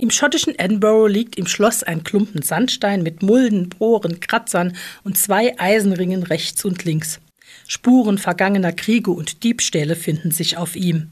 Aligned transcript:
Im 0.00 0.10
schottischen 0.10 0.56
Edinburgh 0.56 1.08
liegt 1.08 1.36
im 1.36 1.48
Schloss 1.48 1.82
ein 1.82 2.04
Klumpen 2.04 2.42
Sandstein 2.42 3.02
mit 3.02 3.20
Mulden, 3.20 3.68
Bohren, 3.68 4.20
Kratzern 4.20 4.76
und 5.02 5.18
zwei 5.18 5.58
Eisenringen 5.58 6.22
rechts 6.22 6.64
und 6.64 6.84
links. 6.84 7.18
Spuren 7.66 8.16
vergangener 8.16 8.70
Kriege 8.70 9.10
und 9.10 9.42
Diebstähle 9.42 9.96
finden 9.96 10.30
sich 10.30 10.56
auf 10.56 10.76
ihm. 10.76 11.10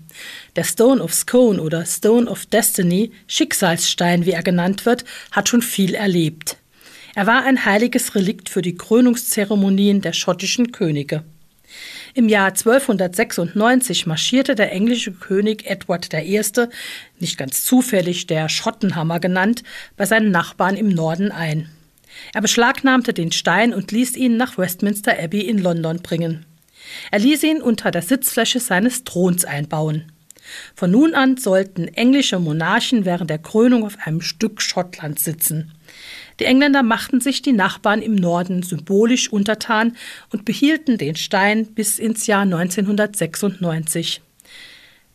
Der 0.55 0.63
Stone 0.63 1.03
of 1.03 1.13
Scone 1.13 1.61
oder 1.61 1.85
Stone 1.85 2.31
of 2.31 2.47
Destiny, 2.47 3.11
Schicksalsstein 3.27 4.25
wie 4.25 4.31
er 4.31 4.45
genannt 4.45 4.87
wird, 4.87 5.05
hat 5.33 5.49
schon 5.49 5.63
viel 5.63 5.97
erlebt. 5.97 6.57
Er 7.17 7.27
war 7.27 7.43
ein 7.43 7.65
heiliges 7.65 8.15
Relikt 8.15 8.49
für 8.49 8.63
die 8.63 8.77
Krönungszeremonien 8.77 10.01
der 10.01 10.13
schottischen 10.13 10.71
Könige. 10.71 11.25
Im 12.17 12.31
Jahr 12.31 12.47
1296 12.47 14.07
marschierte 14.07 14.55
der 14.55 14.73
englische 14.73 15.13
König 15.13 15.67
Edward 15.67 16.15
I., 16.15 16.41
nicht 17.21 17.37
ganz 17.37 17.63
zufällig 17.63 18.27
der 18.27 18.49
Schottenhammer 18.49 19.21
genannt, 19.21 19.63
bei 19.99 20.07
seinen 20.07 20.31
Nachbarn 20.31 20.79
im 20.79 20.89
Norden 20.89 21.31
ein. 21.31 21.69
Er 22.33 22.41
beschlagnahmte 22.41 23.13
den 23.13 23.33
Stein 23.33 23.75
und 23.75 23.93
ließ 23.93 24.17
ihn 24.17 24.39
nach 24.39 24.57
Westminster 24.57 25.23
Abbey 25.23 25.43
in 25.43 25.59
London 25.59 26.01
bringen. 26.01 26.47
Er 27.11 27.19
ließ 27.19 27.43
ihn 27.43 27.61
unter 27.61 27.91
der 27.91 28.01
Sitzfläche 28.01 28.61
seines 28.61 29.05
Throns 29.05 29.45
einbauen. 29.45 30.11
Von 30.75 30.91
nun 30.91 31.15
an 31.15 31.37
sollten 31.37 31.89
englische 31.89 32.39
Monarchen 32.39 33.05
während 33.05 33.31
der 33.31 33.39
Krönung 33.39 33.85
auf 33.85 33.97
einem 34.05 34.21
Stück 34.21 34.63
Schottland 34.63 35.19
sitzen. 35.19 35.73
Die 36.41 36.45
Engländer 36.45 36.83
machten 36.83 37.21
sich 37.21 37.43
die 37.43 37.53
Nachbarn 37.53 38.03
im 38.03 38.15
Norden 38.15 38.63
symbolisch 38.63 39.33
untertan 39.33 39.97
und 40.31 40.45
behielten 40.45 40.99
den 40.99 41.17
Stein 41.17 41.67
bis 41.67 41.99
ins 41.99 42.27
Jahr 42.27 42.43
1996. 42.43 44.21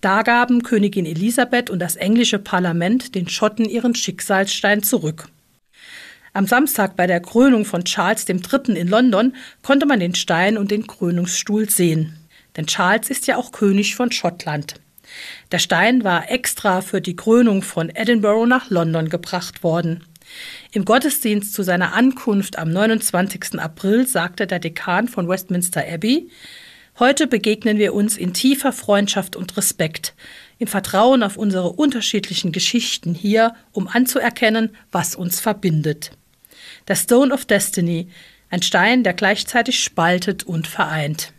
Da 0.02 0.23
gaben 0.23 0.63
Königin 0.63 1.05
Elisabeth 1.05 1.70
und 1.70 1.79
das 1.79 1.95
englische 1.95 2.40
Parlament 2.40 3.13
den 3.13 3.29
Schotten 3.29 3.66
ihren 3.66 3.93
Schicksalsstein 3.93 4.82
zurück. 4.82 5.27
Am 6.34 6.48
Samstag 6.48 6.95
bei 6.95 7.07
der 7.07 7.20
Krönung 7.20 7.66
von 7.66 7.84
Charles 7.84 8.27
III. 8.27 8.79
in 8.79 8.88
London 8.88 9.35
konnte 9.62 9.85
man 9.85 9.99
den 9.99 10.16
Stein 10.16 10.57
und 10.57 10.71
den 10.71 10.88
Krönungsstuhl 10.88 11.70
sehen. 11.70 12.18
Denn 12.55 12.68
Charles 12.68 13.10
ist 13.10 13.27
ja 13.27 13.38
auch 13.38 13.51
König 13.51 13.95
von 13.95 14.12
Schottland. 14.12 14.76
Der 15.51 15.59
Stein 15.59 16.04
war 16.04 16.31
extra 16.31 16.81
für 16.81 17.01
die 17.01 17.15
Krönung 17.15 17.62
von 17.62 17.90
Edinburgh 17.90 18.45
nach 18.45 18.70
London 18.70 19.09
gebracht 19.09 19.63
worden. 19.63 20.04
Im 20.71 20.85
Gottesdienst 20.85 21.54
zu 21.54 21.63
seiner 21.63 21.93
Ankunft 21.93 22.57
am 22.57 22.70
29. 22.70 23.59
April 23.59 24.07
sagte 24.07 24.48
der 24.48 24.59
Dekan 24.59 25.07
von 25.07 25.27
Westminster 25.27 25.84
Abbey, 25.87 26.29
Heute 26.99 27.26
begegnen 27.26 27.77
wir 27.77 27.93
uns 27.93 28.17
in 28.17 28.34
tiefer 28.34 28.73
Freundschaft 28.73 29.35
und 29.35 29.55
Respekt, 29.57 30.13
im 30.59 30.67
Vertrauen 30.67 31.23
auf 31.23 31.37
unsere 31.37 31.71
unterschiedlichen 31.71 32.51
Geschichten 32.51 33.15
hier, 33.15 33.55
um 33.71 33.87
anzuerkennen, 33.87 34.76
was 34.91 35.15
uns 35.15 35.39
verbindet. 35.39 36.12
Der 36.87 36.95
Stone 36.95 37.34
of 37.34 37.45
Destiny, 37.45 38.09
ein 38.49 38.62
Stein, 38.62 39.04
der 39.04 39.13
gleichzeitig 39.13 39.82
spaltet 39.82 40.43
und 40.43 40.67
vereint. 40.67 41.34